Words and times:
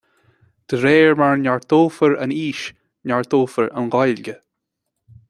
De 0.67 0.75
réir 0.85 1.13
mar 1.19 1.33
a 1.35 1.37
neartófar 1.43 2.13
an 2.23 2.33
fhís, 2.37 2.61
neartófar 3.07 3.67
an 3.79 3.89
Ghaeilge 3.97 4.35